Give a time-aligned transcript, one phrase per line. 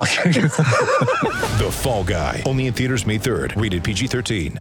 [1.54, 2.42] The Fall Guy.
[2.46, 3.60] Only in theaters May 3rd.
[3.60, 4.58] Rated PG-13.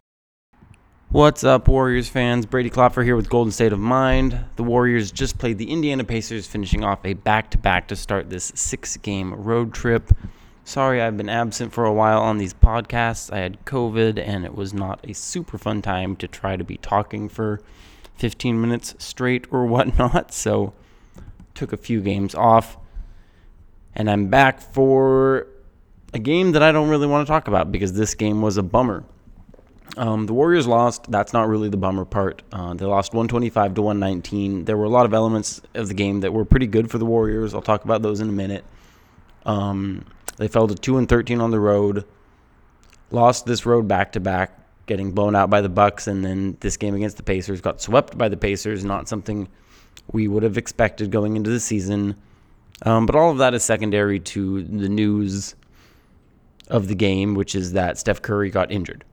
[1.09, 2.45] What's up, Warriors fans?
[2.45, 4.45] Brady Klopfer here with Golden State of Mind.
[4.55, 8.31] The Warriors just played the Indiana Pacers, finishing off a back to back to start
[8.31, 10.11] this six game road trip.
[10.63, 13.31] Sorry, I've been absent for a while on these podcasts.
[13.31, 16.77] I had COVID, and it was not a super fun time to try to be
[16.77, 17.61] talking for
[18.17, 20.33] 15 minutes straight or whatnot.
[20.33, 20.73] So,
[21.53, 22.77] took a few games off,
[23.95, 25.47] and I'm back for
[26.13, 28.63] a game that I don't really want to talk about because this game was a
[28.63, 29.03] bummer.
[29.95, 31.11] Um, the Warriors lost.
[31.11, 32.41] That's not really the bummer part.
[32.51, 34.65] Uh, they lost 125 to 119.
[34.65, 37.05] There were a lot of elements of the game that were pretty good for the
[37.05, 37.53] Warriors.
[37.53, 38.65] I'll talk about those in a minute.
[39.45, 40.05] Um,
[40.37, 42.05] they fell to 2 and 13 on the road.
[43.11, 46.77] Lost this road back to back, getting blown out by the Bucks, and then this
[46.77, 48.83] game against the Pacers got swept by the Pacers.
[48.83, 49.47] Not something
[50.11, 52.15] we would have expected going into the season.
[52.83, 55.55] Um, but all of that is secondary to the news
[56.67, 59.03] of the game, which is that Steph Curry got injured.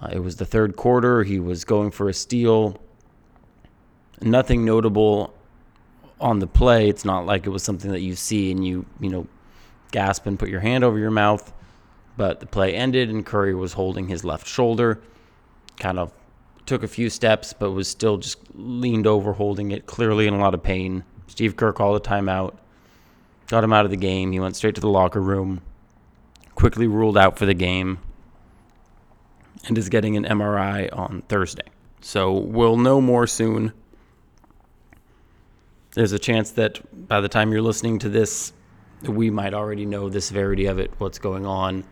[0.00, 1.22] Uh, it was the third quarter.
[1.22, 2.80] He was going for a steal.
[4.20, 5.34] Nothing notable
[6.20, 6.88] on the play.
[6.88, 9.26] It's not like it was something that you see and you, you know,
[9.92, 11.52] gasp and put your hand over your mouth.
[12.16, 15.00] But the play ended and Curry was holding his left shoulder.
[15.78, 16.12] Kind of
[16.66, 20.38] took a few steps, but was still just leaned over, holding it, clearly in a
[20.38, 21.04] lot of pain.
[21.28, 22.54] Steve Kerr called a timeout,
[23.48, 24.32] got him out of the game.
[24.32, 25.60] He went straight to the locker room,
[26.54, 27.98] quickly ruled out for the game
[29.66, 31.66] and is getting an MRI on Thursday.
[32.00, 33.72] So we'll know more soon.
[35.94, 38.52] There's a chance that by the time you're listening to this,
[39.02, 41.84] we might already know the severity of it, what's going on.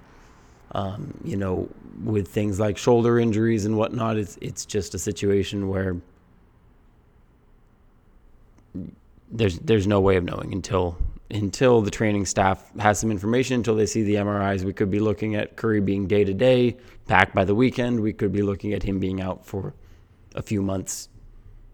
[0.73, 1.69] Um, you know,
[2.05, 5.97] with things like shoulder injuries and whatnot, it's it's just a situation where
[9.31, 10.99] there's there's no way of knowing until
[11.31, 15.01] until the training staff has some information, until they see the MRIs, we could be
[15.01, 16.77] looking at Curry being day to day,
[17.07, 18.01] back by the weekend.
[18.01, 19.75] We could be looking at him being out for
[20.35, 21.09] a few months,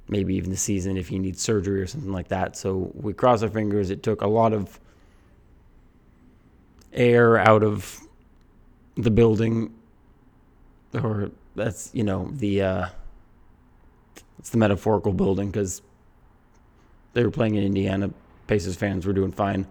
[0.08, 2.56] maybe even the season if he needs surgery or something like that.
[2.56, 3.90] So we cross our fingers.
[3.90, 4.80] It took a lot of
[6.92, 8.00] air out of
[8.94, 9.74] the building,
[10.94, 12.86] or that's, you know, the, uh,
[14.38, 15.82] it's the metaphorical building because
[17.12, 18.10] they were playing in Indiana.
[18.46, 19.66] Pacers fans were doing fine.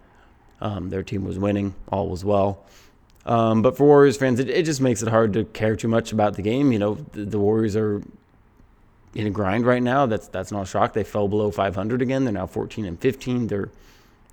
[0.59, 1.75] Um, their team was winning.
[1.91, 2.63] All was well.
[3.25, 6.11] Um, but for Warriors fans, it, it just makes it hard to care too much
[6.11, 6.71] about the game.
[6.71, 8.01] You know, the, the Warriors are
[9.13, 10.05] in a grind right now.
[10.05, 10.93] That's that's not a shock.
[10.93, 12.23] They fell below 500 again.
[12.23, 13.47] They're now 14 and 15.
[13.47, 13.69] They're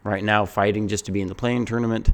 [0.04, 2.10] right now fighting just to be in the play-in tournament.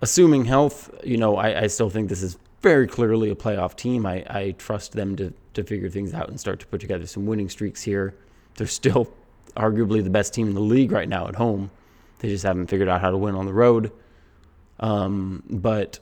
[0.00, 4.06] Assuming health, you know, I, I still think this is very clearly a playoff team.
[4.06, 7.26] I, I trust them to, to figure things out and start to put together some
[7.26, 8.14] winning streaks here.
[8.54, 9.12] They're still
[9.56, 11.70] arguably the best team in the league right now at home.
[12.20, 13.92] They just haven't figured out how to win on the road.
[14.80, 15.98] Um, but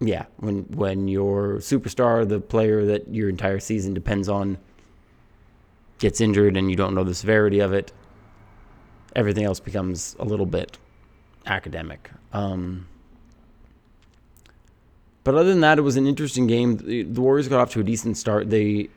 [0.00, 4.58] yeah, when when your superstar, the player that your entire season depends on,
[5.98, 7.92] gets injured and you don't know the severity of it,
[9.14, 10.78] everything else becomes a little bit
[11.46, 12.10] academic.
[12.32, 12.88] Um,
[15.24, 16.78] but other than that, it was an interesting game.
[16.78, 18.50] The, the Warriors got off to a decent start.
[18.50, 18.88] They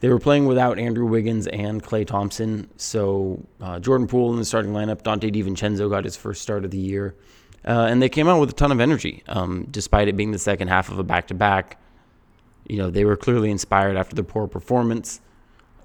[0.00, 2.68] they were playing without Andrew Wiggins and Klay Thompson.
[2.76, 5.02] So uh, Jordan Poole in the starting lineup.
[5.02, 7.14] Donte DiVincenzo got his first start of the year.
[7.66, 10.38] Uh, and they came out with a ton of energy, um, despite it being the
[10.38, 11.80] second half of a back to back.
[12.68, 15.20] You know, they were clearly inspired after the poor performance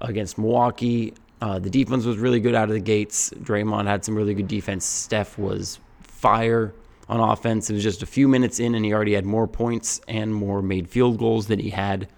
[0.00, 1.14] against Milwaukee.
[1.40, 3.30] Uh, the defense was really good out of the gates.
[3.30, 4.84] Draymond had some really good defense.
[4.84, 6.72] Steph was fire
[7.08, 7.68] on offense.
[7.68, 10.62] It was just a few minutes in, and he already had more points and more
[10.62, 12.08] made field goals than he had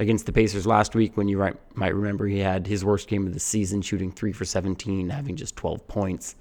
[0.00, 1.16] against the Pacers last week.
[1.16, 4.32] When you right, might remember, he had his worst game of the season, shooting three
[4.32, 6.34] for 17, having just 12 points.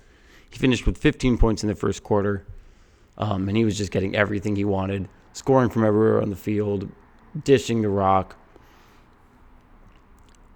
[0.49, 2.47] He finished with 15 points in the first quarter,
[3.17, 6.89] um, and he was just getting everything he wanted, scoring from everywhere on the field,
[7.43, 8.37] dishing the rock.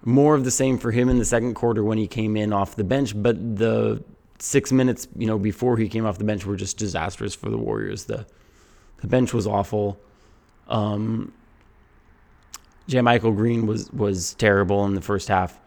[0.02, 2.74] More of the same for him in the second quarter when he came in off
[2.74, 4.02] the bench, but the
[4.38, 7.58] six minutes, you know, before he came off the bench were just disastrous for the
[7.58, 8.04] Warriors.
[8.04, 8.26] The
[9.00, 10.00] the bench was awful.
[10.66, 11.32] Um,
[12.88, 15.58] JaMychal Green was was terrible in the first half.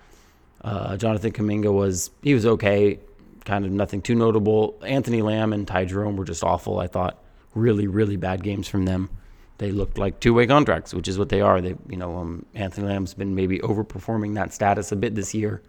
[0.62, 3.00] Uh, Jonathan Kuminga was he was okay,
[3.46, 4.78] kind of nothing too notable.
[4.84, 6.80] Anthony Lamb and Ty Jerome were just awful.
[6.80, 7.24] I thought
[7.56, 9.10] really really bad games from them.
[9.58, 11.62] they looked like two-way contracts, which is what they are.
[11.62, 15.62] They, you know, um, Anthony Lamb's been maybe overperforming that status a bit this year,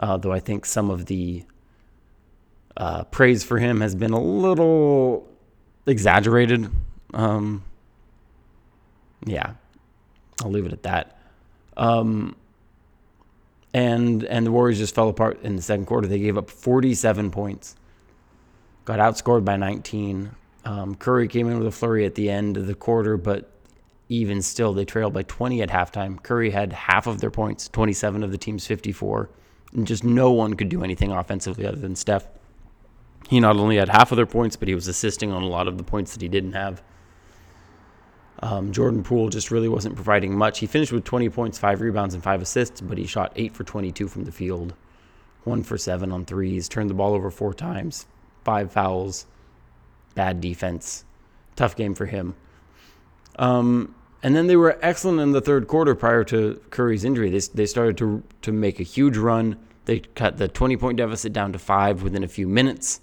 [0.00, 1.44] uh, though I think some of the
[2.76, 5.28] uh, praise for him has been a little
[5.86, 6.70] exaggerated.
[7.14, 7.64] Um,
[9.24, 9.54] yeah,
[10.42, 11.18] I'll leave it at that.
[11.76, 12.36] Um,
[13.74, 16.06] and and the Warriors just fell apart in the second quarter.
[16.06, 17.76] They gave up 47 points,
[18.84, 20.30] got outscored by 19.
[20.64, 23.50] Um, Curry came in with a flurry at the end of the quarter, but
[24.08, 26.22] even still, they trailed by 20 at halftime.
[26.22, 29.30] Curry had half of their points, 27 of the team's 54,
[29.74, 32.26] and just no one could do anything offensively other than Steph.
[33.28, 35.68] He not only had half of their points, but he was assisting on a lot
[35.68, 36.82] of the points that he didn't have.
[38.40, 40.60] Um, Jordan Poole just really wasn't providing much.
[40.60, 43.64] He finished with 20 points, five rebounds, and five assists, but he shot eight for
[43.64, 44.74] 22 from the field,
[45.44, 48.06] one for seven on threes, turned the ball over four times,
[48.44, 49.26] five fouls,
[50.14, 51.04] bad defense.
[51.56, 52.36] Tough game for him.
[53.38, 57.30] Um, and then they were excellent in the third quarter prior to Curry's injury.
[57.30, 59.56] They, they started to, to make a huge run.
[59.84, 63.00] They cut the 20 point deficit down to five within a few minutes.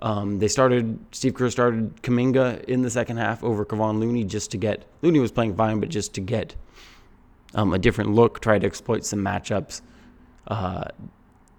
[0.00, 4.50] Um, they started, Steve Kerr started Kuminga in the second half over Kevon Looney just
[4.52, 6.54] to get, Looney was playing fine, but just to get
[7.54, 9.80] um, a different look, try to exploit some matchups,
[10.46, 10.84] uh,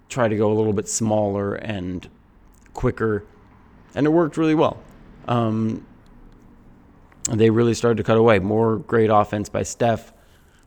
[0.08, 2.10] try to go a little bit smaller and
[2.74, 3.26] quicker.
[3.94, 4.82] And it worked really well.
[5.28, 5.86] Um,
[7.30, 8.40] they really started to cut away.
[8.40, 10.14] More great offense by Steph,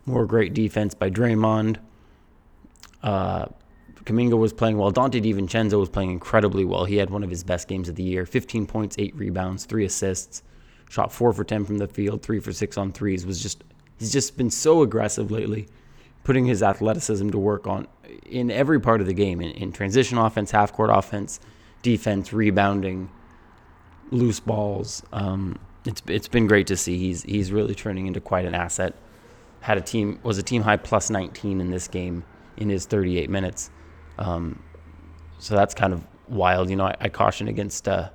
[0.05, 1.79] more great defense by Draymond.
[3.03, 3.47] Uh,
[4.05, 4.93] Kuminga was playing well.
[4.93, 6.85] Donte DiVincenzo was playing incredibly well.
[6.85, 9.85] He had one of his best games of the year 15 points, 8 rebounds, 3
[9.85, 10.43] assists,
[10.91, 13.25] shot 4 for 10 from the field, 3 for 6 on threes.
[13.25, 13.63] Was just
[14.03, 15.69] He's just been so aggressive lately,
[16.25, 17.87] putting his athleticism to work on
[18.27, 21.39] in every part of the game in, in transition offense, half court offense,
[21.83, 23.09] defense, rebounding,
[24.11, 25.05] loose balls.
[25.13, 26.99] Um, it's it's been great to see.
[26.99, 28.97] He's he's really turning into quite an asset.
[29.61, 32.25] Had a team was a team high plus 19 in this game
[32.57, 33.71] in his 38 minutes.
[34.19, 34.63] Um,
[35.39, 36.71] so that's kind of wild.
[36.71, 38.11] You know, I, I caution against uh,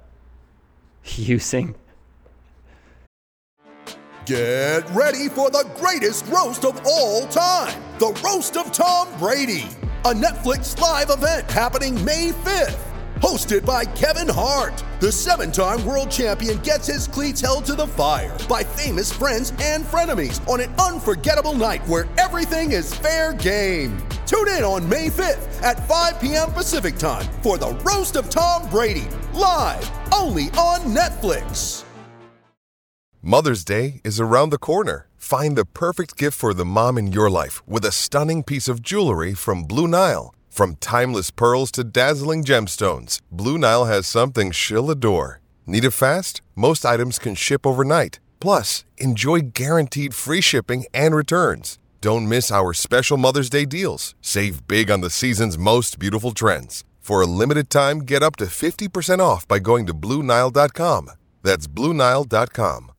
[1.06, 1.76] using.
[4.26, 9.68] Get ready for the greatest roast of all time the Roast of Tom Brady,
[10.06, 12.97] a Netflix live event happening May 5th.
[13.22, 17.88] Hosted by Kevin Hart, the seven time world champion gets his cleats held to the
[17.88, 23.98] fire by famous friends and frenemies on an unforgettable night where everything is fair game.
[24.28, 26.52] Tune in on May 5th at 5 p.m.
[26.52, 31.84] Pacific time for the Roast of Tom Brady, live only on Netflix.
[33.24, 35.08] Mother's Day is around the corner.
[35.18, 38.84] Find the perfect gift for the mom in your life with a stunning piece of
[38.84, 40.36] jewelry from Blue Nile.
[40.58, 45.40] From timeless pearls to dazzling gemstones, Blue Nile has something she'll adore.
[45.68, 46.42] Need it fast?
[46.56, 48.20] Most items can ship overnight.
[48.40, 51.78] Plus, enjoy guaranteed free shipping and returns.
[52.02, 54.16] Don't miss our special Mother's Day deals.
[54.20, 56.84] Save big on the season's most beautiful trends.
[57.02, 61.12] For a limited time, get up to 50% off by going to BlueNile.com.
[61.44, 62.92] That's BlueNile.com.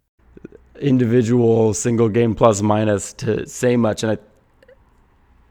[0.81, 4.19] individual single game plus minus to say much, and I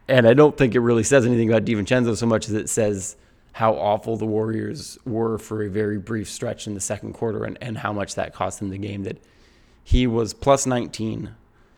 [0.07, 3.15] and I don't think it really says anything about DiVincenzo so much as it says
[3.53, 7.57] how awful the Warriors were for a very brief stretch in the second quarter, and,
[7.59, 9.03] and how much that cost them the game.
[9.03, 9.17] That
[9.83, 11.33] he was plus 19,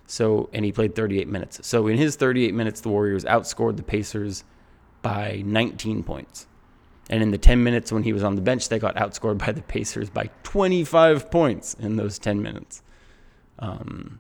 [0.05, 1.65] so and he played 38 minutes.
[1.65, 4.43] So in his 38 minutes, the Warriors outscored the Pacers
[5.01, 6.48] by 19 points.
[7.09, 9.53] And in the 10 minutes when he was on the bench, they got outscored by
[9.53, 12.83] the Pacers by 25 points in those 10 minutes.
[13.57, 14.19] Um,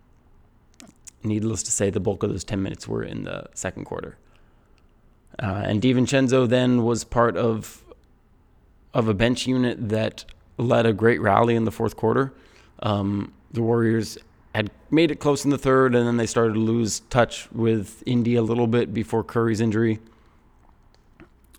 [1.23, 4.17] needless to say, the bulk of those 10 minutes were in the second quarter.
[5.41, 7.83] Uh, and DiVincenzo then was part of
[8.93, 10.25] of a bench unit that
[10.57, 12.33] led a great rally in the fourth quarter.
[12.81, 14.17] Um, the Warriors
[14.55, 18.03] had made it close in the third, and then they started to lose touch with
[18.05, 19.99] Indy a little bit before Curry's injury.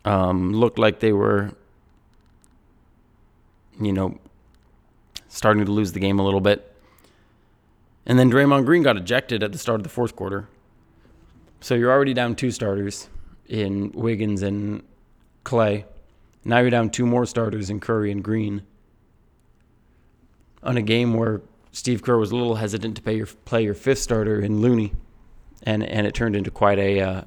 [0.05, 1.53] Um, looked like they were,
[3.81, 4.19] you know,
[5.29, 6.70] starting to lose the game a little bit.
[8.11, 10.49] And then Draymond Green got ejected at the start of the fourth quarter.
[11.61, 13.09] So you're already down two starters
[13.47, 14.83] in Wiggins and
[15.45, 15.85] Klay.
[16.45, 18.63] Now you're down two more starters in Curry and Green.
[20.65, 21.41] On a game where
[21.71, 24.93] Steve Kerr was a little hesitant to your, play your fifth starter in Looney,
[25.63, 27.23] and and it turned into quite a uh,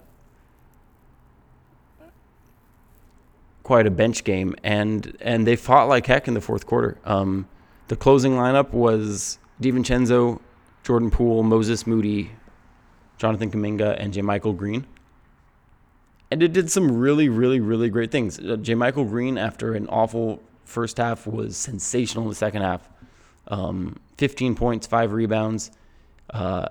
[3.64, 6.98] quite a bench game, and and they fought like heck in the fourth quarter.
[7.06, 7.48] Um,
[7.88, 10.42] the closing lineup was DiVincenzo,
[10.84, 12.32] Jordan Poole, Moses Moody,
[13.18, 14.86] Jonathan Kuminga, and JaMychal Green.
[16.30, 18.40] And it did some really, really, really great things.
[18.40, 22.90] Uh, Michael Green, after an awful first half, was sensational in the second half.
[23.48, 25.72] Um, 15 points, five rebounds.
[26.30, 26.70] Uh,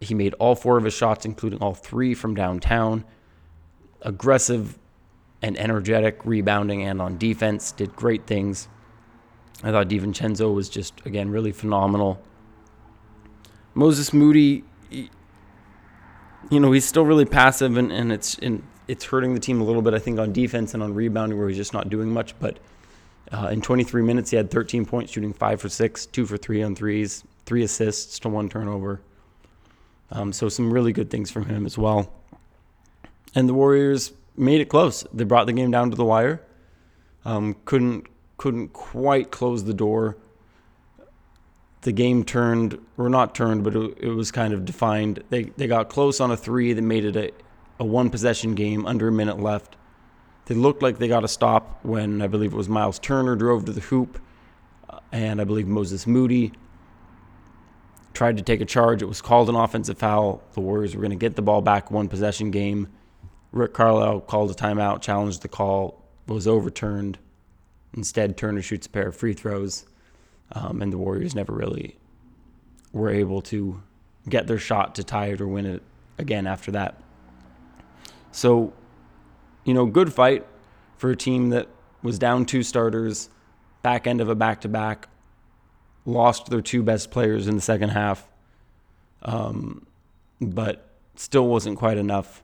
[0.00, 3.04] he made all four of his shots, including all three from downtown.
[4.02, 4.78] Aggressive
[5.40, 8.68] and energetic rebounding and on defense, did great things.
[9.62, 12.20] I thought DiVincenzo was just, again, really phenomenal.
[13.76, 15.10] Moses Moody, he-
[16.50, 19.64] you know, he's still really passive and, and it's and it's hurting the team a
[19.64, 22.38] little bit, I think, on defense and on rebounding where he's just not doing much.
[22.38, 22.58] But
[23.32, 26.62] uh, in 23 minutes, he had 13 points, shooting five for six, two for three
[26.62, 29.00] on threes, three assists to one turnover.
[30.12, 32.12] Um, so some really good things from him as well.
[33.34, 35.04] And the Warriors made it close.
[35.12, 36.40] They brought the game down to the wire.
[37.24, 38.06] Um, couldn't
[38.38, 40.16] couldn't quite close the door.
[41.86, 45.22] The game turned, or not turned, but it, it was kind of defined.
[45.30, 47.30] They they got close on a three that made it a,
[47.78, 49.76] a one possession game under a minute left.
[50.46, 53.66] They looked like they got a stop when I believe it was Miles Turner drove
[53.66, 54.20] to the hoop,
[54.90, 56.50] uh, and I believe Moses Moody
[58.14, 59.00] tried to take a charge.
[59.00, 60.42] It was called an offensive foul.
[60.54, 62.88] The Warriors were going to get the ball back one possession game.
[63.52, 67.20] Rick Carlisle called a timeout, challenged the call, was overturned.
[67.96, 69.86] Instead, Turner shoots a pair of free throws,
[70.52, 71.96] um, and the Warriors never really
[72.92, 73.82] were able to
[74.28, 75.82] get their shot to tie it or win it
[76.18, 77.00] again after that.
[78.32, 78.72] So,
[79.64, 80.46] you know, good fight
[80.96, 81.68] for a team that
[82.02, 83.28] was down two starters,
[83.82, 85.08] back end of a back to back,
[86.04, 88.28] lost their two best players in the second half,
[89.22, 89.86] um,
[90.40, 92.42] but still wasn't quite enough.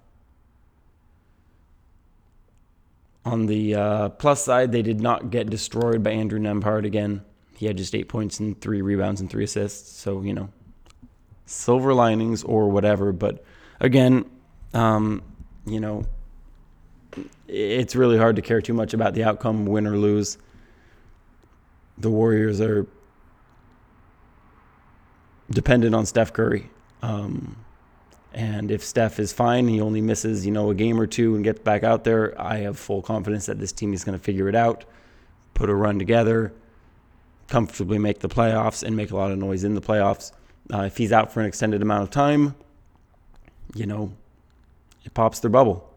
[3.24, 7.22] On the uh, plus side, they did not get destroyed by Andrew Nembhard again.
[7.62, 9.96] He had just eight points and three rebounds and three assists.
[9.96, 10.48] So, you know,
[11.46, 13.12] silver linings or whatever.
[13.12, 13.44] But
[13.78, 14.24] again,
[14.74, 15.22] um,
[15.64, 16.04] you know,
[17.46, 20.38] it's really hard to care too much about the outcome, win or lose.
[21.98, 22.84] The Warriors are
[25.48, 26.68] dependent on Steph Curry.
[27.00, 27.64] Um,
[28.32, 31.44] and if Steph is fine, he only misses, you know, a game or two and
[31.44, 32.34] gets back out there.
[32.42, 34.84] I have full confidence that this team is going to figure it out,
[35.54, 36.52] put a run together,
[37.48, 40.32] comfortably make the playoffs, and make a lot of noise in the playoffs.
[40.72, 42.54] Uh, if he's out for an extended amount of time,
[43.74, 44.12] you know,
[45.04, 45.88] it pops their bubble.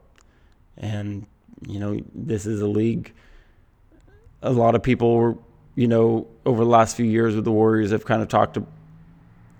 [0.77, 1.25] And,
[1.67, 3.13] you know, this is a league.
[4.41, 8.05] A lot of people you know, over the last few years with the Warriors have
[8.05, 8.57] kind of talked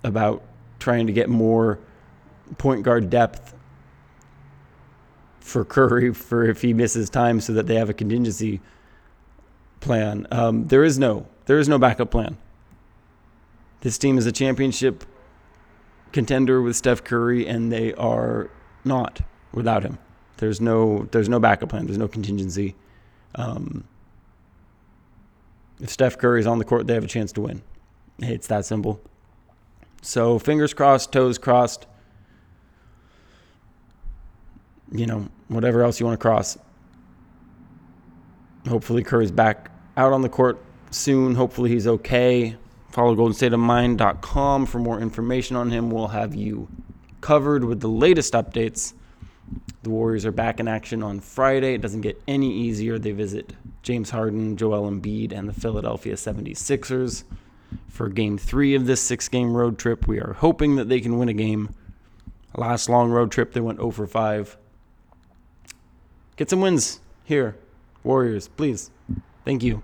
[0.03, 0.43] about
[0.79, 1.79] trying to get more
[2.57, 3.53] point guard depth
[5.39, 8.61] for Curry for if he misses time so that they have a contingency
[9.81, 10.25] plan.
[10.31, 12.37] Um, there is no there is no backup plan.
[13.81, 15.05] This team is a championship
[16.11, 18.49] contender with Steph Curry and they are
[18.83, 19.21] not
[19.53, 19.99] without him.
[20.37, 21.85] There's no there's no backup plan.
[21.85, 22.75] There's no contingency.
[23.35, 23.85] Um,
[25.79, 27.61] if Steph Curry is on the court, they have a chance to win.
[28.19, 29.01] It's that simple.
[30.01, 31.85] So fingers crossed, toes crossed.
[34.91, 36.57] You know, whatever else you want to cross.
[38.67, 40.64] Hopefully Curry's back out on the court
[40.95, 41.35] soon.
[41.35, 42.55] Hopefully he's okay.
[42.89, 45.91] Follow goldenstateofmind.com for more information on him.
[45.91, 46.67] We'll have you
[47.21, 48.93] covered with the latest updates.
[49.83, 51.73] The Warriors are back in action on Friday.
[51.73, 52.97] It doesn't get any easier.
[52.97, 57.23] They visit James Harden, Joel Embiid, and the Philadelphia 76ers
[57.87, 60.07] for game three of this six game road trip.
[60.07, 61.75] We are hoping that they can win a game.
[62.55, 64.57] Last long road trip, they went 0 for 5.
[66.37, 67.57] Get some wins here,
[68.03, 68.91] Warriors, please.
[69.43, 69.83] Thank you.